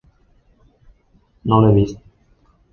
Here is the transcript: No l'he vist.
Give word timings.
No 1.53 1.61
l'he 1.65 1.71
vist. 1.79 2.05